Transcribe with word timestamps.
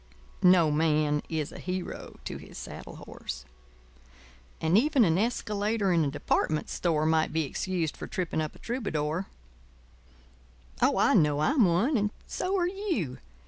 No 0.41 0.71
man 0.71 1.21
is 1.29 1.51
a 1.51 1.59
hero 1.59 2.15
to 2.25 2.37
his 2.37 2.57
saddle 2.57 2.95
horse. 3.05 3.45
And 4.59 4.75
even 4.75 5.05
an 5.05 5.19
escalator 5.19 5.93
in 5.93 6.03
a 6.03 6.09
department 6.09 6.69
store 6.71 7.05
might 7.05 7.31
be 7.31 7.43
excused 7.45 7.95
for 7.95 8.07
tripping 8.07 8.41
up 8.41 8.55
a 8.55 8.57
troubadour. 8.57 9.27
Oh, 10.81 10.97
I 10.97 11.13
know 11.13 11.39
I'm 11.41 11.65
one; 11.65 11.97
and 11.97 12.09
so 12.25 12.57
are 12.57 12.67
you. 12.67 13.19